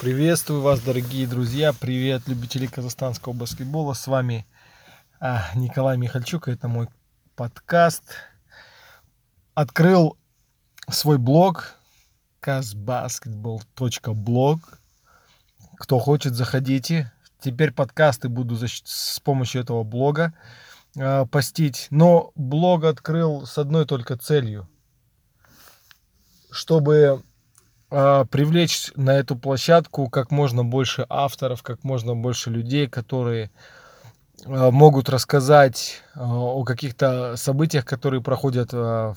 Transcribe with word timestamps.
Приветствую 0.00 0.62
вас, 0.62 0.80
дорогие 0.80 1.26
друзья. 1.26 1.74
Привет, 1.74 2.22
любители 2.26 2.66
казахстанского 2.66 3.34
баскетбола. 3.34 3.92
С 3.92 4.06
вами 4.06 4.46
а, 5.20 5.50
Николай 5.54 5.98
Михальчук. 5.98 6.48
Это 6.48 6.68
мой 6.68 6.88
подкаст. 7.36 8.14
Открыл 9.52 10.16
свой 10.90 11.18
блог 11.18 11.74
казбаскетбол.блог. 12.40 14.78
Кто 15.76 15.98
хочет, 15.98 16.34
заходите. 16.34 17.12
Теперь 17.38 17.70
подкасты 17.70 18.30
буду 18.30 18.54
за, 18.54 18.68
с 18.68 19.20
помощью 19.20 19.60
этого 19.60 19.84
блога 19.84 20.32
э, 20.96 21.26
постить. 21.26 21.88
Но 21.90 22.32
блог 22.36 22.84
открыл 22.84 23.44
с 23.44 23.58
одной 23.58 23.84
только 23.84 24.16
целью. 24.16 24.66
Чтобы 26.50 27.22
привлечь 27.90 28.92
на 28.94 29.10
эту 29.18 29.36
площадку 29.36 30.08
как 30.08 30.30
можно 30.30 30.64
больше 30.64 31.04
авторов, 31.08 31.62
как 31.62 31.84
можно 31.84 32.14
больше 32.14 32.50
людей, 32.50 32.86
которые 32.86 33.50
а, 34.46 34.70
могут 34.70 35.08
рассказать 35.08 36.02
а, 36.14 36.26
о 36.26 36.64
каких-то 36.64 37.36
событиях, 37.36 37.84
которые 37.84 38.22
проходят 38.22 38.72
в 38.72 39.16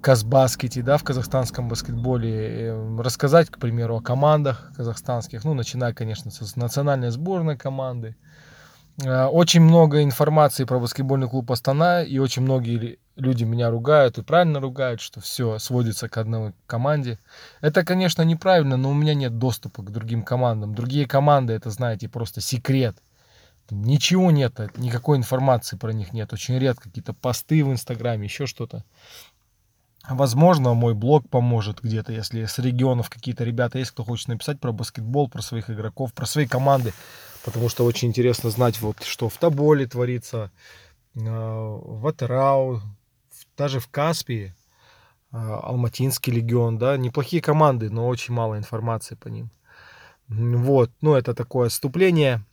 Казбаскете, 0.00 0.82
да, 0.82 0.98
в 0.98 1.02
казахстанском 1.02 1.68
баскетболе, 1.68 2.74
рассказать, 2.98 3.48
к 3.48 3.58
примеру, 3.58 3.96
о 3.96 4.00
командах 4.00 4.70
казахстанских, 4.76 5.44
ну, 5.44 5.54
начиная, 5.54 5.94
конечно, 5.94 6.30
с 6.30 6.56
национальной 6.56 7.10
сборной 7.10 7.56
команды. 7.56 8.14
Очень 9.02 9.62
много 9.62 10.02
информации 10.02 10.64
про 10.64 10.78
баскетбольный 10.78 11.28
клуб 11.28 11.50
Астана, 11.50 12.02
и 12.02 12.18
очень 12.18 12.42
многие 12.42 12.98
люди 13.16 13.44
меня 13.44 13.70
ругают 13.70 14.18
и 14.18 14.22
правильно 14.22 14.60
ругают, 14.60 15.00
что 15.00 15.20
все 15.20 15.58
сводится 15.58 16.08
к 16.08 16.16
одной 16.18 16.52
команде. 16.66 17.18
Это, 17.60 17.84
конечно, 17.84 18.22
неправильно, 18.22 18.76
но 18.76 18.90
у 18.90 18.94
меня 18.94 19.14
нет 19.14 19.38
доступа 19.38 19.82
к 19.82 19.90
другим 19.90 20.22
командам. 20.22 20.74
Другие 20.74 21.06
команды, 21.06 21.52
это, 21.52 21.70
знаете, 21.70 22.08
просто 22.08 22.40
секрет. 22.40 22.96
Ничего 23.70 24.30
нет, 24.30 24.58
никакой 24.76 25.16
информации 25.16 25.76
про 25.76 25.92
них 25.92 26.12
нет. 26.12 26.32
Очень 26.32 26.58
редко 26.58 26.84
какие-то 26.84 27.14
посты 27.14 27.64
в 27.64 27.70
Инстаграме, 27.72 28.24
еще 28.24 28.46
что-то. 28.46 28.84
Возможно, 30.08 30.74
мой 30.74 30.92
блог 30.92 31.30
поможет 31.30 31.80
где-то, 31.80 32.12
если 32.12 32.44
с 32.44 32.58
регионов 32.58 33.08
какие-то 33.08 33.42
ребята 33.42 33.78
есть, 33.78 33.92
кто 33.92 34.04
хочет 34.04 34.28
написать 34.28 34.60
про 34.60 34.70
баскетбол, 34.70 35.28
про 35.28 35.40
своих 35.40 35.70
игроков, 35.70 36.12
про 36.12 36.26
свои 36.26 36.46
команды. 36.46 36.92
Потому 37.42 37.70
что 37.70 37.84
очень 37.84 38.08
интересно 38.08 38.50
знать, 38.50 38.80
вот, 38.82 39.02
что 39.02 39.30
в 39.30 39.36
Тоболе 39.38 39.86
творится, 39.86 40.50
а, 41.16 41.78
в 41.82 42.06
Атырау, 42.06 42.82
даже 43.56 43.80
в 43.80 43.88
Каспии, 43.88 44.54
а, 45.32 45.60
Алматинский 45.64 46.32
легион, 46.32 46.78
да, 46.78 46.96
неплохие 46.96 47.42
команды, 47.42 47.90
но 47.90 48.06
очень 48.08 48.34
мало 48.34 48.56
информации 48.56 49.14
по 49.14 49.28
ним. 49.28 49.50
Вот, 50.28 50.90
ну 51.00 51.14
это 51.14 51.34
такое 51.34 51.66
отступление. 51.66 52.44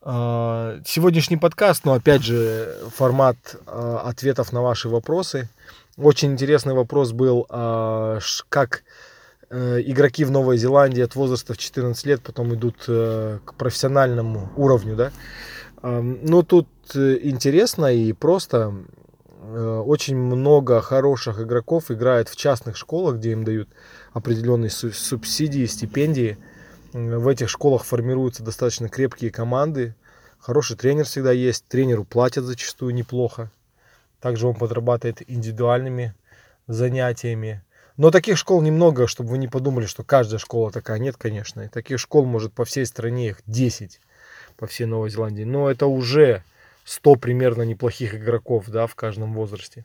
А, 0.00 0.80
сегодняшний 0.84 1.36
подкаст, 1.36 1.84
но 1.84 1.94
опять 1.94 2.22
же 2.22 2.76
формат 2.94 3.36
а, 3.66 4.02
ответов 4.04 4.52
на 4.52 4.62
ваши 4.62 4.88
вопросы. 4.88 5.48
Очень 5.96 6.32
интересный 6.32 6.74
вопрос 6.74 7.10
был, 7.10 7.44
как 7.48 8.84
э, 9.50 9.80
игроки 9.84 10.24
в 10.24 10.30
Новой 10.30 10.56
Зеландии 10.56 11.02
от 11.02 11.14
возраста 11.16 11.54
в 11.54 11.58
14 11.58 12.06
лет 12.06 12.22
потом 12.22 12.54
идут 12.54 12.84
э, 12.86 13.38
к 13.44 13.54
профессиональному 13.54 14.50
уровню, 14.56 14.96
да. 14.96 15.10
Ну, 15.82 16.42
тут 16.42 16.68
э, 16.94 17.18
интересно 17.22 17.86
и 17.92 18.12
просто 18.12 18.74
очень 19.48 20.16
много 20.16 20.80
хороших 20.80 21.40
игроков 21.40 21.90
играет 21.90 22.28
в 22.28 22.36
частных 22.36 22.76
школах, 22.76 23.16
где 23.16 23.32
им 23.32 23.44
дают 23.44 23.68
определенные 24.12 24.70
субсидии, 24.70 25.66
стипендии. 25.66 26.38
В 26.92 27.28
этих 27.28 27.48
школах 27.48 27.84
формируются 27.84 28.42
достаточно 28.42 28.88
крепкие 28.88 29.30
команды. 29.30 29.94
Хороший 30.38 30.76
тренер 30.76 31.04
всегда 31.04 31.32
есть. 31.32 31.66
Тренеру 31.68 32.04
платят 32.04 32.44
зачастую 32.44 32.94
неплохо. 32.94 33.50
Также 34.20 34.46
он 34.46 34.54
подрабатывает 34.54 35.22
индивидуальными 35.28 36.14
занятиями. 36.66 37.62
Но 37.96 38.10
таких 38.10 38.38
школ 38.38 38.62
немного, 38.62 39.06
чтобы 39.06 39.30
вы 39.30 39.38
не 39.38 39.48
подумали, 39.48 39.86
что 39.86 40.04
каждая 40.04 40.38
школа 40.38 40.70
такая. 40.70 40.98
Нет, 40.98 41.16
конечно. 41.16 41.62
И 41.62 41.68
таких 41.68 41.98
школ 41.98 42.24
может 42.24 42.52
по 42.52 42.64
всей 42.64 42.86
стране 42.86 43.30
их 43.30 43.42
10 43.46 44.00
по 44.56 44.66
всей 44.66 44.86
Новой 44.86 45.10
Зеландии. 45.10 45.44
Но 45.44 45.70
это 45.70 45.86
уже 45.86 46.42
100 46.88 47.16
примерно 47.16 47.62
неплохих 47.62 48.14
игроков 48.14 48.68
да, 48.68 48.86
в 48.86 48.94
каждом 48.94 49.34
возрасте. 49.34 49.84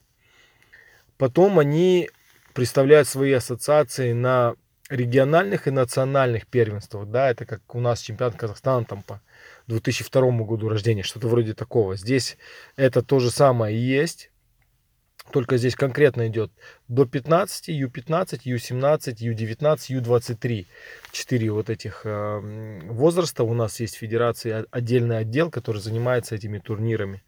Потом 1.18 1.60
они 1.60 2.10
представляют 2.54 3.10
свои 3.10 3.34
ассоциации 3.34 4.14
на 4.14 4.56
региональных 4.90 5.68
и 5.68 5.72
национальных 5.72 6.48
первенствах. 6.48 7.08
Да, 7.08 7.30
это 7.30 7.46
как 7.46 7.76
у 7.76 7.82
нас 7.82 8.00
чемпионат 8.00 8.36
Казахстана 8.36 8.86
там 8.86 9.04
по 9.04 9.22
2002 9.68 10.32
году 10.46 10.70
рождения, 10.70 11.04
что-то 11.04 11.28
вроде 11.28 11.54
такого. 11.54 11.98
Здесь 11.98 12.38
это 12.78 13.02
то 13.02 13.20
же 13.20 13.32
самое 13.32 13.78
есть. 13.78 14.32
Только 15.32 15.58
здесь 15.58 15.76
конкретно 15.76 16.28
идет 16.28 16.52
до 16.88 17.06
15, 17.06 17.70
Ю-15, 17.70 18.42
Ю-17, 18.44 19.16
Ю-19, 19.18 19.80
Ю-23. 19.88 20.68
Четыре 21.12 21.52
вот 21.52 21.70
этих 21.70 22.02
э, 22.06 22.82
возраста. 22.90 23.44
У 23.44 23.54
нас 23.54 23.80
есть 23.80 23.96
в 23.96 24.00
федерации 24.00 24.66
отдельный 24.70 25.20
отдел, 25.20 25.50
который 25.50 25.82
занимается 25.82 26.36
этими 26.36 26.60
турнирами. 26.60 27.24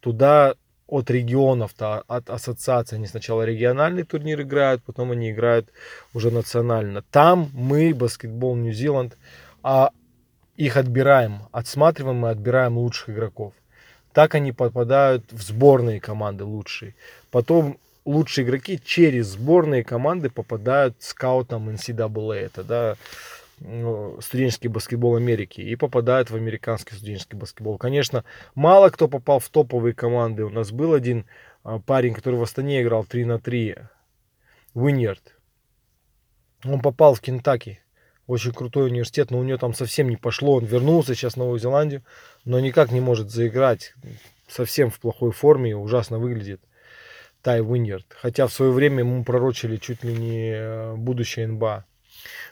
Туда 0.00 0.54
от 0.86 1.10
регионов, 1.10 1.74
-то, 1.78 2.04
от 2.06 2.30
ассоциации, 2.30 2.96
они 2.96 3.06
сначала 3.06 3.42
региональный 3.42 4.02
турнир 4.02 4.42
играют, 4.42 4.82
потом 4.82 5.10
они 5.10 5.30
играют 5.30 5.70
уже 6.14 6.30
национально. 6.30 7.02
Там 7.10 7.50
мы, 7.54 7.94
баскетбол 7.94 8.56
Нью-Зеланд, 8.56 9.16
а 9.62 9.90
их 10.56 10.76
отбираем, 10.76 11.48
отсматриваем 11.50 12.26
и 12.26 12.30
отбираем 12.30 12.76
лучших 12.76 13.10
игроков. 13.10 13.54
Так 14.12 14.34
они 14.34 14.52
попадают 14.52 15.24
в 15.30 15.42
сборные 15.42 16.00
команды 16.00 16.44
лучшие. 16.44 16.94
Потом 17.30 17.78
лучшие 18.04 18.44
игроки 18.44 18.80
через 18.84 19.28
сборные 19.28 19.84
команды 19.84 20.30
попадают 20.30 20.96
скаутом 21.00 21.68
NCAA. 21.68 22.34
Это 22.34 22.64
да, 22.64 22.96
ну, 23.60 24.20
студенческий 24.20 24.68
баскетбол 24.68 25.16
Америки 25.16 25.60
и 25.60 25.76
попадают 25.76 26.30
в 26.30 26.36
американский 26.36 26.94
студенческий 26.94 27.38
баскетбол. 27.38 27.78
Конечно, 27.78 28.24
мало 28.54 28.90
кто 28.90 29.08
попал 29.08 29.38
в 29.38 29.48
топовые 29.48 29.94
команды. 29.94 30.44
У 30.44 30.50
нас 30.50 30.72
был 30.72 30.94
один 30.94 31.26
а, 31.64 31.78
парень, 31.78 32.14
который 32.14 32.36
в 32.36 32.42
Астане 32.42 32.82
играл 32.82 33.04
3 33.04 33.24
на 33.24 33.38
3, 33.38 33.76
Уиньерд. 34.74 35.36
Он 36.64 36.80
попал 36.80 37.14
в 37.14 37.20
Кентаки. 37.20 37.80
Очень 38.26 38.52
крутой 38.52 38.86
университет, 38.86 39.30
но 39.30 39.38
у 39.38 39.42
него 39.42 39.58
там 39.58 39.74
совсем 39.74 40.08
не 40.08 40.16
пошло. 40.16 40.54
Он 40.54 40.64
вернулся 40.64 41.14
сейчас 41.14 41.34
в 41.34 41.38
Новую 41.38 41.58
Зеландию, 41.58 42.02
но 42.44 42.60
никак 42.60 42.92
не 42.92 43.00
может 43.00 43.30
заиграть. 43.30 43.94
Совсем 44.48 44.90
в 44.90 45.00
плохой 45.00 45.32
форме, 45.32 45.76
ужасно 45.76 46.18
выглядит. 46.18 46.60
Тай 47.42 47.60
Уиньерд. 47.60 48.06
Хотя 48.10 48.46
в 48.46 48.52
свое 48.52 48.70
время 48.70 49.00
ему 49.00 49.24
пророчили 49.24 49.76
чуть 49.76 50.04
ли 50.04 50.12
не 50.12 50.52
э, 50.54 50.94
будущее 50.94 51.48
НБА. 51.48 51.84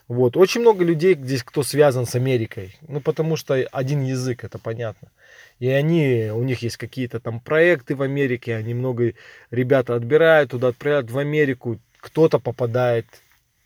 Вот. 0.09 0.37
Очень 0.37 0.63
много 0.63 0.85
людей 0.85 1.15
здесь, 1.15 1.45
кто 1.45 1.63
связан 1.63 2.05
с 2.05 2.17
Америкой. 2.17 2.77
Ну, 2.89 3.01
потому 3.01 3.37
что 3.37 3.55
один 3.55 4.03
язык, 4.03 4.43
это 4.43 4.59
понятно. 4.59 5.13
И 5.61 5.69
они, 5.69 6.31
у 6.33 6.43
них 6.43 6.63
есть 6.63 6.79
какие-то 6.79 7.21
там 7.21 7.39
проекты 7.39 7.95
в 7.95 8.03
Америке, 8.03 8.57
они 8.57 8.75
много 8.75 9.13
ребята 9.51 9.95
отбирают, 9.95 10.51
туда 10.51 10.69
отправляют 10.69 11.11
в 11.11 11.19
Америку. 11.19 11.79
Кто-то 11.99 12.41
попадает 12.41 13.07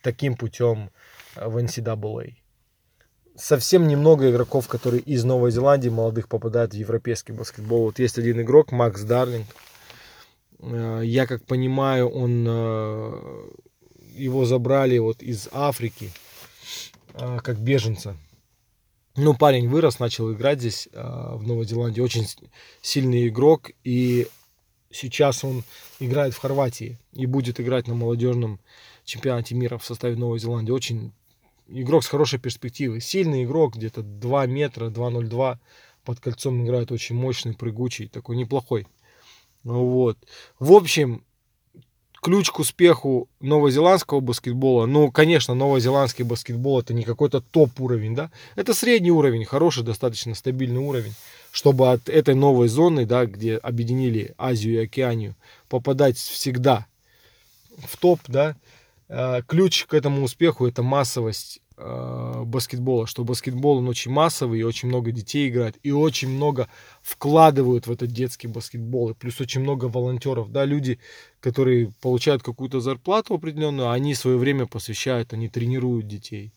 таким 0.03 0.37
путем 0.37 0.91
в 1.37 1.57
NCAA. 1.57 2.35
Совсем 3.37 3.89
немного 3.89 4.31
игроков, 4.31 4.69
которые 4.69 5.03
из 5.03 5.25
Новой 5.25 5.51
Зеландии 5.51 5.89
молодых 5.89 6.29
попадают 6.29 6.73
в 6.73 6.77
европейский 6.77 7.33
баскетбол. 7.33 7.87
Вот 7.87 7.99
есть 7.99 8.17
один 8.19 8.41
игрок, 8.41 8.71
Макс 8.71 9.03
Дарлинг. 9.03 9.47
Э, 10.61 11.01
я 11.05 11.27
как 11.27 11.45
понимаю, 11.45 12.09
он 12.09 12.47
э, 12.47 13.49
его 14.15 14.45
забрали 14.45 14.99
вот 14.99 15.21
из 15.21 15.49
Африки 15.53 16.13
э, 17.15 17.39
как 17.43 17.59
беженца. 17.59 18.17
Ну, 19.17 19.35
парень 19.35 19.69
вырос, 19.69 20.01
начал 20.01 20.33
играть 20.33 20.59
здесь, 20.59 20.89
в 20.93 21.43
Новой 21.47 21.67
Зеландии. 21.67 22.01
Очень 22.01 22.27
сильный 22.83 23.29
игрок. 23.29 23.71
И 23.85 24.27
сейчас 24.91 25.45
он 25.45 25.63
играет 26.01 26.35
в 26.35 26.39
Хорватии. 26.39 26.99
И 27.13 27.27
будет 27.27 27.61
играть 27.61 27.87
на 27.87 27.95
молодежном 27.95 28.59
чемпионате 29.05 29.55
мира 29.55 29.79
в 29.79 29.85
составе 29.85 30.17
Новой 30.17 30.41
Зеландии. 30.41 30.73
Очень 30.73 31.13
игрок 31.69 32.05
с 32.05 32.09
хорошей 32.09 32.39
перспективой. 32.39 33.01
Сильный 33.01 33.45
игрок, 33.45 33.77
где-то 33.77 34.03
2 34.03 34.47
метра, 34.47 34.91
2.02. 34.91 35.59
Под 36.05 36.21
кольцом 36.21 36.65
играет 36.65 36.93
очень 36.93 37.17
мощный, 37.17 37.55
прыгучий. 37.55 38.09
Такой 38.09 38.37
неплохой. 38.37 38.87
Вот. 39.63 40.19
В 40.59 40.73
общем, 40.73 41.25
ключ 42.25 42.51
к 42.51 42.59
успеху 42.59 43.29
новозеландского 43.41 44.21
баскетбола, 44.21 44.87
ну, 44.87 45.13
конечно, 45.13 45.53
новозеландский 45.55 46.25
баскетбол 46.25 46.81
это 46.81 46.95
не 46.95 47.03
какой-то 47.03 47.43
топ 47.43 47.79
уровень, 47.79 48.15
да, 48.15 48.31
это 48.57 48.73
средний 48.73 49.11
уровень, 49.11 49.45
хороший, 49.45 49.83
достаточно 49.85 50.35
стабильный 50.35 50.81
уровень, 50.81 51.13
чтобы 51.53 51.93
от 51.93 52.09
этой 52.09 52.35
новой 52.35 52.69
зоны, 52.69 53.05
да, 53.05 53.27
где 53.27 53.59
объединили 53.59 54.35
Азию 54.39 54.75
и 54.75 54.85
Океанию, 54.85 55.37
попадать 55.69 56.17
всегда 56.17 56.87
в 57.77 57.99
топ, 57.99 58.21
да, 58.27 58.57
ключ 59.47 59.87
к 59.87 59.95
этому 59.95 60.23
успеху 60.23 60.67
это 60.67 60.83
массовость 60.83 61.61
э, 61.77 62.43
баскетбола, 62.45 63.07
что 63.07 63.25
баскетбол 63.25 63.79
он 63.79 63.89
очень 63.89 64.11
массовый, 64.11 64.61
и 64.61 64.65
очень 64.65 64.89
много 64.89 65.13
детей 65.13 65.49
играет, 65.49 65.77
и 65.83 65.91
очень 65.91 66.29
много 66.29 66.69
вкладывают 67.03 67.87
в 67.87 67.93
этот 67.93 68.11
детский 68.11 68.49
баскетбол, 68.49 69.11
и 69.11 69.15
плюс 69.15 69.41
очень 69.41 69.61
много 69.61 69.87
волонтеров, 69.87 70.51
да, 70.51 70.65
люди, 70.65 70.99
которые 71.41 71.93
получают 72.01 72.43
какую-то 72.43 72.81
зарплату 72.81 73.35
определенную, 73.35 73.91
они 73.91 74.15
свое 74.15 74.39
время 74.39 74.67
посвящают, 74.67 75.33
они 75.33 75.49
тренируют 75.49 76.07
детей 76.07 76.53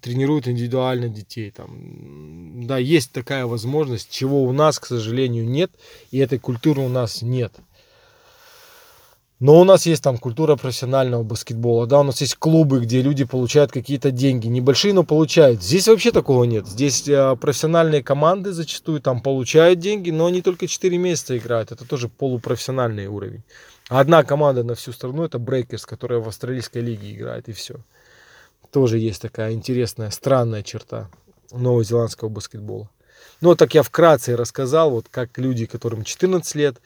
тренируют 0.00 0.48
индивидуально 0.48 1.08
детей. 1.08 1.50
Там, 1.50 2.66
да, 2.66 2.78
есть 2.78 3.12
такая 3.12 3.46
возможность, 3.46 4.10
чего 4.10 4.44
у 4.44 4.52
нас, 4.52 4.78
к 4.78 4.86
сожалению, 4.86 5.48
нет, 5.48 5.70
и 6.10 6.18
этой 6.18 6.38
культуры 6.38 6.80
у 6.82 6.88
нас 6.88 7.22
нет. 7.22 7.54
Но 9.44 9.60
у 9.60 9.64
нас 9.64 9.84
есть 9.84 10.02
там 10.02 10.16
культура 10.16 10.56
профессионального 10.56 11.22
баскетбола, 11.22 11.86
да, 11.86 12.00
у 12.00 12.02
нас 12.02 12.18
есть 12.22 12.36
клубы, 12.36 12.80
где 12.80 13.02
люди 13.02 13.24
получают 13.24 13.72
какие-то 13.72 14.10
деньги, 14.10 14.46
небольшие, 14.46 14.94
но 14.94 15.04
получают. 15.04 15.62
Здесь 15.62 15.86
вообще 15.86 16.12
такого 16.12 16.44
нет. 16.44 16.66
Здесь 16.66 17.06
э, 17.06 17.36
профессиональные 17.38 18.02
команды 18.02 18.52
зачастую 18.52 19.02
там 19.02 19.20
получают 19.20 19.80
деньги, 19.80 20.08
но 20.08 20.24
они 20.24 20.40
только 20.40 20.66
4 20.66 20.96
месяца 20.96 21.36
играют. 21.36 21.72
Это 21.72 21.84
тоже 21.84 22.08
полупрофессиональный 22.08 23.06
уровень. 23.06 23.42
Одна 23.90 24.22
команда 24.22 24.64
на 24.64 24.74
всю 24.74 24.92
страну 24.92 25.24
это 25.24 25.38
Брейкерс, 25.38 25.84
которая 25.84 26.20
в 26.20 26.28
австралийской 26.28 26.80
лиге 26.80 27.12
играет, 27.12 27.50
и 27.50 27.52
все. 27.52 27.74
Тоже 28.72 28.98
есть 28.98 29.20
такая 29.20 29.52
интересная, 29.52 30.08
странная 30.08 30.62
черта 30.62 31.10
новозеландского 31.52 32.30
баскетбола. 32.30 32.88
Ну, 33.42 33.54
так 33.56 33.74
я 33.74 33.82
вкратце 33.82 34.38
рассказал, 34.38 34.90
вот 34.90 35.08
как 35.10 35.36
люди, 35.36 35.66
которым 35.66 36.02
14 36.02 36.54
лет, 36.54 36.78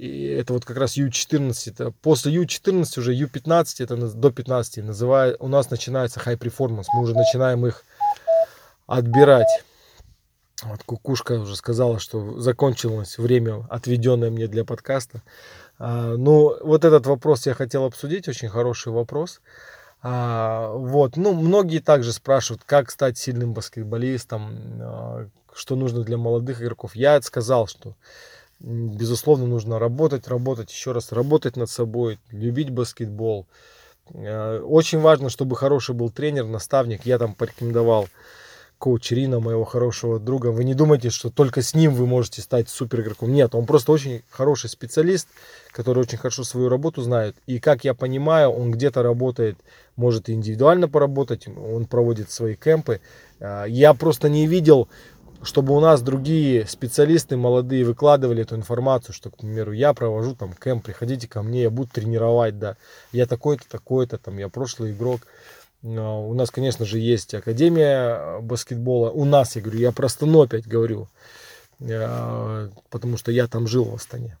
и 0.00 0.28
это 0.28 0.54
вот 0.54 0.64
как 0.64 0.78
раз 0.78 0.96
U14, 0.96 1.52
это 1.70 1.90
после 1.90 2.34
U14 2.34 2.98
уже 2.98 3.14
U15, 3.14 3.84
это 3.84 3.96
до 3.96 4.30
15 4.30 4.78
называют, 4.78 5.36
у 5.40 5.48
нас 5.48 5.70
начинается 5.70 6.20
high 6.20 6.38
performance, 6.38 6.86
мы 6.94 7.02
уже 7.02 7.14
начинаем 7.14 7.66
их 7.66 7.84
отбирать. 8.86 9.62
Вот 10.62 10.82
Кукушка 10.84 11.32
уже 11.40 11.54
сказала, 11.54 11.98
что 11.98 12.40
закончилось 12.40 13.18
время, 13.18 13.66
отведенное 13.68 14.30
мне 14.30 14.46
для 14.46 14.64
подкаста. 14.64 15.22
А, 15.78 16.14
ну, 16.16 16.56
вот 16.62 16.86
этот 16.86 17.06
вопрос 17.06 17.46
я 17.46 17.52
хотел 17.52 17.84
обсудить, 17.84 18.26
очень 18.26 18.48
хороший 18.48 18.92
вопрос. 18.92 19.42
А, 20.02 20.72
вот, 20.72 21.18
ну, 21.18 21.34
многие 21.34 21.80
также 21.80 22.14
спрашивают, 22.14 22.62
как 22.64 22.90
стать 22.90 23.18
сильным 23.18 23.52
баскетболистом, 23.52 24.58
а, 24.80 25.28
что 25.52 25.76
нужно 25.76 26.04
для 26.04 26.16
молодых 26.16 26.62
игроков. 26.62 26.94
Я 26.94 27.20
сказал, 27.20 27.66
что 27.66 27.96
безусловно, 28.60 29.46
нужно 29.46 29.78
работать, 29.78 30.28
работать, 30.28 30.70
еще 30.70 30.92
раз 30.92 31.12
работать 31.12 31.56
над 31.56 31.70
собой, 31.70 32.18
любить 32.30 32.70
баскетбол. 32.70 33.46
Э, 34.12 34.60
очень 34.60 35.00
важно, 35.00 35.30
чтобы 35.30 35.56
хороший 35.56 35.94
был 35.94 36.10
тренер, 36.10 36.46
наставник. 36.46 37.06
Я 37.06 37.18
там 37.18 37.34
порекомендовал 37.34 38.08
коуч 38.78 39.12
Рина, 39.12 39.40
моего 39.40 39.64
хорошего 39.64 40.18
друга. 40.18 40.48
Вы 40.48 40.64
не 40.64 40.74
думайте, 40.74 41.10
что 41.10 41.30
только 41.30 41.60
с 41.60 41.74
ним 41.74 41.94
вы 41.94 42.06
можете 42.06 42.40
стать 42.40 42.70
супер 42.70 43.02
игроком. 43.02 43.30
Нет, 43.30 43.54
он 43.54 43.66
просто 43.66 43.92
очень 43.92 44.22
хороший 44.30 44.70
специалист, 44.70 45.28
который 45.70 46.00
очень 46.00 46.16
хорошо 46.16 46.44
свою 46.44 46.70
работу 46.70 47.02
знает. 47.02 47.36
И 47.46 47.60
как 47.60 47.84
я 47.84 47.92
понимаю, 47.92 48.48
он 48.50 48.70
где-то 48.70 49.02
работает, 49.02 49.58
может 49.96 50.30
индивидуально 50.30 50.88
поработать, 50.88 51.46
он 51.46 51.84
проводит 51.84 52.30
свои 52.30 52.56
кемпы. 52.56 53.02
Э, 53.38 53.66
я 53.68 53.92
просто 53.92 54.30
не 54.30 54.46
видел 54.46 54.88
чтобы 55.42 55.74
у 55.74 55.80
нас 55.80 56.02
другие 56.02 56.66
специалисты 56.66 57.36
молодые 57.36 57.84
выкладывали 57.84 58.42
эту 58.42 58.56
информацию, 58.56 59.14
что, 59.14 59.30
к 59.30 59.38
примеру, 59.38 59.72
я 59.72 59.94
провожу 59.94 60.34
там 60.34 60.52
кемп, 60.52 60.84
приходите 60.84 61.28
ко 61.28 61.42
мне, 61.42 61.62
я 61.62 61.70
буду 61.70 61.90
тренировать, 61.92 62.58
да, 62.58 62.76
я 63.12 63.26
такой-то, 63.26 63.68
такой-то, 63.68 64.18
там, 64.18 64.38
я 64.38 64.48
прошлый 64.48 64.92
игрок. 64.92 65.20
У 65.82 66.34
нас, 66.34 66.50
конечно 66.50 66.84
же, 66.84 66.98
есть 66.98 67.32
Академия 67.32 68.40
баскетбола. 68.40 69.10
У 69.10 69.24
нас, 69.24 69.56
я 69.56 69.62
говорю, 69.62 69.78
я 69.78 69.92
про 69.92 70.06
Астану 70.06 70.42
опять 70.42 70.66
говорю, 70.66 71.08
э, 71.80 72.68
потому 72.90 73.16
что 73.16 73.32
я 73.32 73.46
там 73.46 73.66
жил 73.66 73.84
в 73.84 73.94
Астане. 73.94 74.36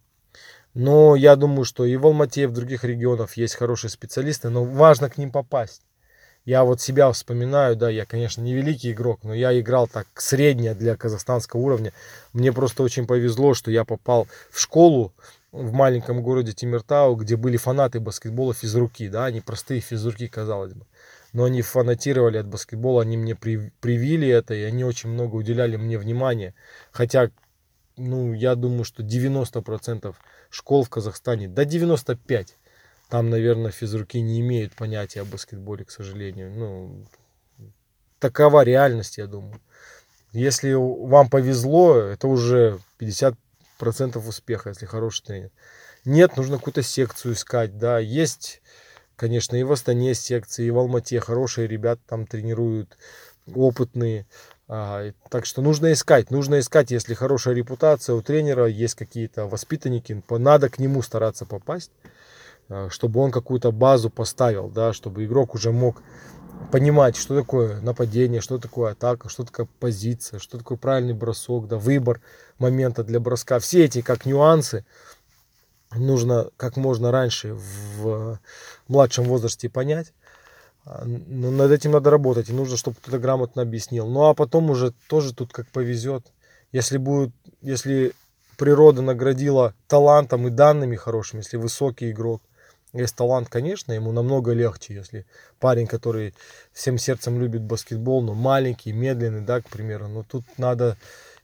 Но 0.74 1.16
я 1.16 1.34
думаю, 1.36 1.64
что 1.64 1.86
и 1.86 1.96
в 1.96 2.06
Алмате, 2.06 2.42
и 2.42 2.46
в 2.46 2.52
других 2.52 2.84
регионах 2.84 3.38
есть 3.38 3.54
хорошие 3.54 3.90
специалисты, 3.90 4.50
но 4.50 4.64
важно 4.64 5.08
к 5.08 5.16
ним 5.16 5.32
попасть. 5.32 5.80
Я 6.50 6.64
вот 6.64 6.80
себя 6.80 7.12
вспоминаю, 7.12 7.76
да, 7.76 7.88
я, 7.90 8.04
конечно, 8.04 8.42
не 8.42 8.54
великий 8.54 8.90
игрок, 8.90 9.20
но 9.22 9.32
я 9.32 9.56
играл 9.60 9.86
так 9.86 10.08
среднее 10.16 10.74
для 10.74 10.96
казахстанского 10.96 11.60
уровня. 11.60 11.92
Мне 12.32 12.52
просто 12.52 12.82
очень 12.82 13.06
повезло, 13.06 13.54
что 13.54 13.70
я 13.70 13.84
попал 13.84 14.26
в 14.50 14.58
школу 14.58 15.12
в 15.52 15.70
маленьком 15.72 16.22
городе 16.22 16.52
Тимиртау, 16.52 17.14
где 17.14 17.36
были 17.36 17.56
фанаты 17.56 18.00
баскетбола 18.00 18.52
физруки, 18.52 19.08
да, 19.08 19.26
они 19.26 19.40
простые 19.40 19.80
физруки, 19.80 20.26
казалось 20.26 20.72
бы. 20.74 20.86
Но 21.32 21.44
они 21.44 21.62
фанатировали 21.62 22.38
от 22.38 22.48
баскетбола, 22.48 23.02
они 23.02 23.16
мне 23.16 23.36
привили 23.36 24.26
это, 24.26 24.52
и 24.52 24.62
они 24.62 24.82
очень 24.82 25.10
много 25.10 25.36
уделяли 25.36 25.76
мне 25.76 25.98
внимания. 25.98 26.54
Хотя, 26.90 27.30
ну, 27.96 28.32
я 28.32 28.56
думаю, 28.56 28.82
что 28.82 29.04
90% 29.04 30.16
школ 30.50 30.82
в 30.82 30.90
Казахстане, 30.90 31.46
да 31.46 31.62
95% 31.62 32.48
там, 33.10 33.28
наверное, 33.28 33.72
физруки 33.72 34.18
не 34.18 34.40
имеют 34.40 34.72
понятия 34.74 35.22
о 35.22 35.24
баскетболе, 35.24 35.84
к 35.84 35.90
сожалению. 35.90 36.52
Ну, 36.52 37.04
такова 38.20 38.62
реальность, 38.62 39.18
я 39.18 39.26
думаю. 39.26 39.60
Если 40.32 40.72
вам 40.72 41.28
повезло, 41.28 41.96
это 41.96 42.28
уже 42.28 42.78
50% 43.00 43.36
успеха, 44.28 44.68
если 44.70 44.86
хороший 44.86 45.24
тренер. 45.24 45.50
Нет, 46.04 46.36
нужно 46.36 46.58
какую-то 46.58 46.82
секцию 46.82 47.34
искать, 47.34 47.76
да. 47.76 47.98
Есть, 47.98 48.62
конечно, 49.16 49.56
и 49.56 49.64
в 49.64 49.72
Астане 49.72 50.14
секции, 50.14 50.66
и 50.66 50.70
в 50.70 50.78
Алмате 50.78 51.18
хорошие 51.18 51.66
ребята 51.66 52.00
там 52.06 52.26
тренируют, 52.26 52.96
опытные. 53.52 54.26
А, 54.68 55.10
так 55.30 55.46
что 55.46 55.62
нужно 55.62 55.92
искать, 55.92 56.30
нужно 56.30 56.60
искать, 56.60 56.92
если 56.92 57.14
хорошая 57.14 57.54
репутация 57.54 58.14
у 58.14 58.22
тренера, 58.22 58.66
есть 58.66 58.94
какие-то 58.94 59.46
воспитанники, 59.46 60.22
надо 60.30 60.68
к 60.68 60.78
нему 60.78 61.02
стараться 61.02 61.44
попасть. 61.44 61.90
Э, 62.70 62.88
чтобы 62.88 63.20
он 63.20 63.32
какую-то 63.32 63.72
базу 63.72 64.10
поставил, 64.10 64.68
да, 64.68 64.92
чтобы 64.92 65.24
игрок 65.24 65.54
уже 65.54 65.72
мог 65.72 66.02
понимать, 66.70 67.16
что 67.16 67.36
такое 67.36 67.80
нападение, 67.80 68.40
что 68.40 68.58
такое 68.58 68.92
атака, 68.92 69.28
что 69.28 69.44
такое 69.44 69.66
позиция, 69.80 70.38
что 70.38 70.56
такое 70.56 70.78
правильный 70.78 71.14
бросок, 71.14 71.66
да, 71.66 71.76
выбор 71.76 72.20
момента 72.58 73.02
для 73.02 73.18
броска. 73.18 73.58
Все 73.58 73.84
эти 73.84 74.02
как 74.02 74.24
нюансы 74.24 74.84
нужно 75.96 76.50
как 76.56 76.76
можно 76.76 77.10
раньше 77.10 77.56
в 77.98 78.38
младшем 78.86 79.24
возрасте 79.24 79.68
понять. 79.68 80.12
А, 80.84 81.02
но 81.04 81.50
над 81.50 81.72
этим 81.72 81.90
надо 81.90 82.10
работать, 82.10 82.50
и 82.50 82.52
нужно, 82.52 82.76
чтобы 82.76 82.96
кто-то 83.02 83.18
грамотно 83.18 83.62
объяснил. 83.62 84.06
Ну 84.06 84.28
а 84.28 84.34
потом 84.34 84.70
уже 84.70 84.92
тоже 85.08 85.34
тут 85.34 85.52
как 85.52 85.66
повезет. 85.68 86.26
Если 86.70 86.98
будет, 86.98 87.32
если 87.62 88.12
природа 88.56 89.02
наградила 89.02 89.74
талантом 89.88 90.46
и 90.46 90.50
данными 90.50 90.94
хорошими, 90.94 91.40
если 91.40 91.56
высокий 91.56 92.12
игрок, 92.12 92.42
есть 92.92 93.14
талант, 93.14 93.48
конечно, 93.48 93.92
ему 93.92 94.12
намного 94.12 94.52
легче, 94.52 94.94
если 94.94 95.26
парень, 95.58 95.86
который 95.86 96.34
всем 96.72 96.98
сердцем 96.98 97.40
любит 97.40 97.62
баскетбол, 97.62 98.22
но 98.22 98.34
маленький, 98.34 98.92
медленный, 98.92 99.42
да, 99.42 99.60
к 99.60 99.68
примеру, 99.68 100.08
но 100.08 100.22
тут 100.22 100.44
надо 100.58 100.96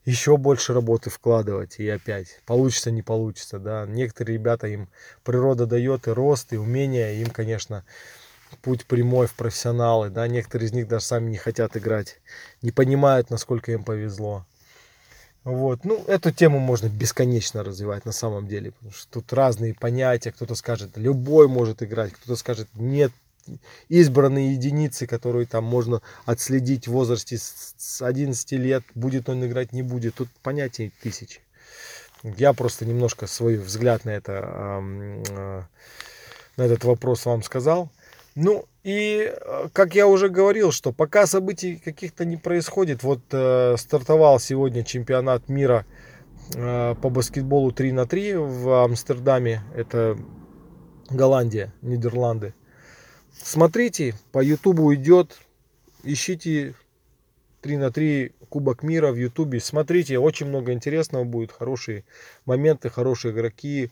еще 0.04 0.36
больше 0.36 0.72
работы 0.72 1.10
вкладывать, 1.10 1.78
и 1.78 1.88
опять, 1.88 2.40
получится, 2.46 2.90
не 2.90 3.02
получится, 3.02 3.58
да, 3.58 3.86
некоторые 3.86 4.38
ребята, 4.38 4.68
им 4.68 4.88
природа 5.24 5.66
дает 5.66 6.06
и 6.06 6.10
рост, 6.10 6.52
и 6.52 6.56
умения, 6.56 7.12
им, 7.14 7.30
конечно, 7.30 7.84
путь 8.62 8.86
прямой 8.86 9.26
в 9.26 9.34
профессионалы, 9.34 10.10
да, 10.10 10.26
некоторые 10.28 10.68
из 10.68 10.72
них 10.72 10.88
даже 10.88 11.04
сами 11.04 11.30
не 11.30 11.36
хотят 11.36 11.76
играть, 11.76 12.20
не 12.62 12.70
понимают, 12.70 13.30
насколько 13.30 13.72
им 13.72 13.84
повезло, 13.84 14.46
вот. 15.46 15.84
Ну, 15.84 16.02
эту 16.08 16.32
тему 16.32 16.58
можно 16.58 16.88
бесконечно 16.88 17.62
развивать 17.62 18.04
на 18.04 18.10
самом 18.10 18.48
деле, 18.48 18.72
потому 18.72 18.90
что 18.90 19.06
тут 19.12 19.32
разные 19.32 19.74
понятия. 19.74 20.32
Кто-то 20.32 20.56
скажет, 20.56 20.96
любой 20.96 21.46
может 21.46 21.84
играть, 21.84 22.12
кто-то 22.14 22.34
скажет, 22.34 22.66
нет, 22.74 23.12
избранные 23.88 24.54
единицы, 24.54 25.06
которые 25.06 25.46
там 25.46 25.62
можно 25.62 26.02
отследить 26.24 26.88
в 26.88 26.90
возрасте 26.90 27.38
с 27.38 28.02
11 28.02 28.52
лет, 28.54 28.82
будет 28.96 29.28
он 29.28 29.46
играть, 29.46 29.72
не 29.72 29.82
будет. 29.82 30.16
Тут 30.16 30.28
понятий 30.42 30.92
тысячи. 31.00 31.38
Я 32.24 32.52
просто 32.52 32.84
немножко 32.84 33.28
свой 33.28 33.56
взгляд 33.56 34.04
на 34.04 34.10
это, 34.10 34.32
э, 35.30 35.62
на 36.56 36.62
этот 36.64 36.82
вопрос 36.82 37.24
вам 37.24 37.44
сказал. 37.44 37.88
Ну, 38.34 38.66
и, 38.86 39.32
э, 39.34 39.68
как 39.72 39.96
я 39.96 40.06
уже 40.06 40.28
говорил, 40.28 40.70
что 40.70 40.92
пока 40.92 41.26
событий 41.26 41.74
каких-то 41.74 42.24
не 42.24 42.36
происходит, 42.36 43.02
вот 43.02 43.20
э, 43.32 43.74
стартовал 43.76 44.38
сегодня 44.38 44.84
чемпионат 44.84 45.48
мира 45.48 45.84
э, 46.54 46.94
по 47.02 47.10
баскетболу 47.10 47.72
3 47.72 47.90
на 47.90 48.06
3 48.06 48.34
в 48.36 48.84
Амстердаме, 48.84 49.64
это 49.74 50.16
Голландия, 51.10 51.72
Нидерланды. 51.82 52.54
Смотрите, 53.32 54.14
по 54.30 54.40
Ютубу 54.40 54.94
идет, 54.94 55.36
ищите 56.04 56.76
3 57.62 57.78
на 57.78 57.90
3 57.90 58.34
Кубок 58.48 58.84
мира 58.84 59.10
в 59.10 59.16
Ютубе, 59.16 59.58
смотрите, 59.58 60.20
очень 60.20 60.46
много 60.46 60.72
интересного 60.72 61.24
будет, 61.24 61.50
хорошие 61.50 62.04
моменты, 62.44 62.88
хорошие 62.88 63.34
игроки, 63.34 63.90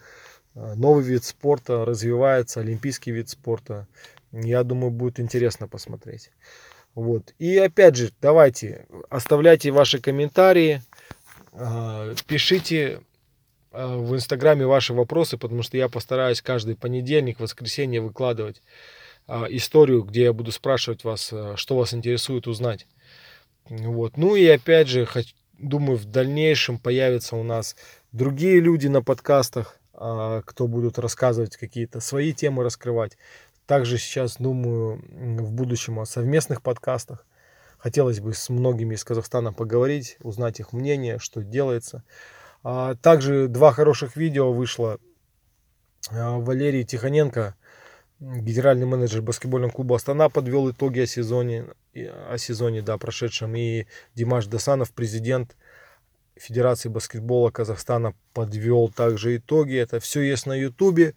э, 0.54 0.74
новый 0.76 1.02
вид 1.02 1.24
спорта 1.24 1.84
развивается, 1.84 2.60
олимпийский 2.60 3.10
вид 3.10 3.28
спорта. 3.28 3.88
Я 4.42 4.64
думаю, 4.64 4.90
будет 4.90 5.20
интересно 5.20 5.68
посмотреть. 5.68 6.30
Вот. 6.94 7.34
И 7.38 7.56
опять 7.56 7.96
же, 7.96 8.10
давайте, 8.20 8.86
оставляйте 9.08 9.70
ваши 9.70 10.00
комментарии, 10.00 10.82
а, 11.52 12.14
пишите 12.26 13.00
а, 13.70 13.96
в 13.96 14.14
Инстаграме 14.14 14.66
ваши 14.66 14.92
вопросы, 14.92 15.36
потому 15.36 15.62
что 15.62 15.76
я 15.76 15.88
постараюсь 15.88 16.42
каждый 16.42 16.76
понедельник, 16.76 17.38
воскресенье 17.38 18.00
выкладывать 18.00 18.60
а, 19.26 19.46
историю, 19.48 20.02
где 20.02 20.24
я 20.24 20.32
буду 20.32 20.50
спрашивать 20.50 21.04
вас, 21.04 21.32
что 21.56 21.76
вас 21.76 21.94
интересует 21.94 22.46
узнать. 22.46 22.86
Вот. 23.68 24.16
Ну 24.16 24.34
и 24.34 24.46
опять 24.46 24.88
же, 24.88 25.08
думаю, 25.58 25.96
в 25.96 26.06
дальнейшем 26.06 26.78
появятся 26.78 27.36
у 27.36 27.44
нас 27.44 27.76
другие 28.12 28.60
люди 28.60 28.88
на 28.88 29.02
подкастах, 29.02 29.78
кто 29.92 30.66
будут 30.66 30.98
рассказывать 30.98 31.56
какие-то 31.56 32.00
свои 32.00 32.32
темы, 32.32 32.64
раскрывать. 32.64 33.16
Также 33.66 33.96
сейчас 33.96 34.36
думаю 34.36 35.02
в 35.10 35.52
будущем 35.52 35.98
о 35.98 36.04
совместных 36.04 36.62
подкастах. 36.62 37.26
Хотелось 37.78 38.20
бы 38.20 38.34
с 38.34 38.48
многими 38.50 38.94
из 38.94 39.04
Казахстана 39.04 39.52
поговорить, 39.52 40.16
узнать 40.20 40.60
их 40.60 40.72
мнение, 40.72 41.18
что 41.18 41.42
делается. 41.42 42.02
А 42.62 42.94
также 42.94 43.48
два 43.48 43.72
хороших 43.72 44.16
видео 44.16 44.52
вышло. 44.52 44.98
А, 46.10 46.38
Валерий 46.38 46.84
Тихоненко, 46.84 47.54
генеральный 48.20 48.86
менеджер 48.86 49.22
баскетбольного 49.22 49.70
клуба 49.70 49.96
Астана, 49.96 50.28
подвел 50.28 50.70
итоги 50.70 51.00
о 51.00 51.06
сезоне, 51.06 51.66
о 51.94 52.36
сезоне 52.38 52.82
да, 52.82 52.98
прошедшем. 52.98 53.54
И 53.56 53.86
Димаш 54.14 54.46
Дасанов, 54.46 54.92
президент 54.92 55.56
Федерации 56.36 56.88
баскетбола 56.88 57.50
Казахстана, 57.50 58.14
подвел 58.32 58.88
также 58.88 59.36
итоги. 59.36 59.76
Это 59.76 60.00
все 60.00 60.20
есть 60.20 60.46
на 60.46 60.54
ютубе. 60.54 61.14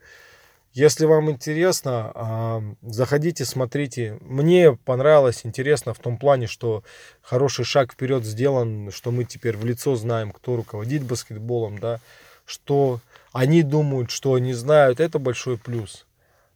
Если 0.77 1.05
вам 1.05 1.31
интересно, 1.31 2.11
а, 2.13 2.63
заходите, 2.83 3.45
смотрите. 3.45 4.19
Мне 4.21 4.73
понравилось, 4.73 5.41
интересно 5.43 5.95
в 5.95 5.97
том 5.97 6.19
плане, 6.19 6.45
что 6.45 6.83
хороший 7.23 7.65
шаг 7.65 7.93
вперед 7.93 8.23
сделан, 8.23 8.91
что 8.91 9.09
мы 9.09 9.23
теперь 9.23 9.57
в 9.57 9.65
лицо 9.65 9.95
знаем, 9.95 10.31
кто 10.31 10.55
руководит 10.55 11.01
баскетболом, 11.01 11.79
да, 11.79 11.99
что 12.45 12.99
они 13.33 13.63
думают, 13.63 14.11
что 14.11 14.35
они 14.35 14.53
знают, 14.53 14.99
это 14.99 15.17
большой 15.17 15.57
плюс. 15.57 16.05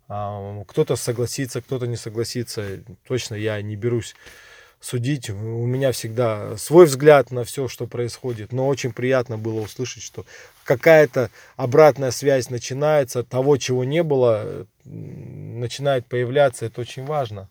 А, 0.08 0.64
кто-то 0.68 0.96
согласится, 0.98 1.64
кто-то 1.64 1.88
не 1.88 1.98
согласится. 1.98 2.84
Точно 3.08 3.34
я 3.34 3.60
не 3.64 3.76
берусь 3.76 4.14
судить. 4.82 5.30
У 5.30 5.66
меня 5.66 5.92
всегда 5.92 6.58
свой 6.58 6.88
взгляд 6.88 7.32
на 7.32 7.44
все, 7.44 7.68
что 7.68 7.88
происходит. 7.88 8.52
Но 8.52 8.68
очень 8.68 8.92
приятно 8.92 9.38
было 9.38 9.62
услышать, 9.62 10.04
что 10.04 10.26
какая-то 10.66 11.30
обратная 11.56 12.12
связь 12.12 12.50
начинается, 12.50 13.24
того, 13.24 13.58
чего 13.58 13.84
не 13.84 14.04
было, 14.04 14.66
начинает 14.84 16.06
появляться. 16.08 16.66
Это 16.66 16.82
очень 16.82 17.06
важно. 17.06 17.50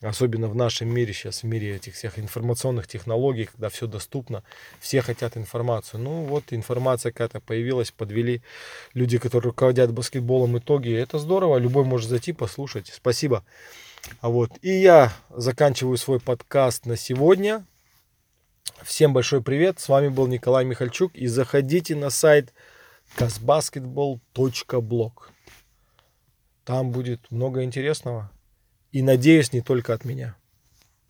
Особенно 0.00 0.48
в 0.48 0.54
нашем 0.54 0.92
мире 0.92 1.14
сейчас, 1.14 1.42
в 1.42 1.46
мире 1.46 1.76
этих 1.76 1.94
всех 1.94 2.18
информационных 2.18 2.86
технологий, 2.86 3.46
когда 3.46 3.70
все 3.70 3.86
доступно, 3.86 4.42
все 4.78 5.00
хотят 5.00 5.36
информацию. 5.38 6.00
Ну 6.00 6.24
вот 6.24 6.44
информация 6.50 7.10
какая-то 7.10 7.40
появилась, 7.40 7.90
подвели 7.90 8.42
люди, 8.92 9.16
которые 9.16 9.50
руководят 9.50 9.92
баскетболом 9.92 10.58
итоги. 10.58 10.94
Это 10.94 11.18
здорово, 11.18 11.56
любой 11.56 11.84
может 11.84 12.10
зайти, 12.10 12.32
послушать. 12.32 12.92
Спасибо. 12.94 13.44
А 14.20 14.28
вот. 14.28 14.50
И 14.62 14.70
я 14.70 15.12
заканчиваю 15.30 15.96
свой 15.96 16.20
подкаст 16.20 16.86
на 16.86 16.96
сегодня. 16.96 17.66
Всем 18.82 19.12
большой 19.12 19.42
привет. 19.42 19.80
С 19.80 19.88
вами 19.88 20.08
был 20.08 20.26
Николай 20.26 20.64
Михальчук. 20.64 21.14
И 21.14 21.26
заходите 21.26 21.94
на 21.96 22.10
сайт 22.10 22.52
казбаскетбол.блог. 23.16 25.30
Там 26.64 26.90
будет 26.90 27.30
много 27.30 27.64
интересного. 27.64 28.30
И 28.92 29.02
надеюсь, 29.02 29.52
не 29.52 29.60
только 29.60 29.92
от 29.94 30.04
меня. 30.04 30.36